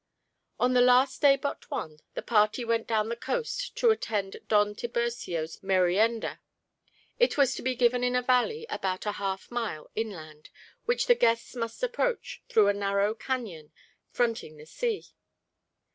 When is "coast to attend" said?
3.15-4.37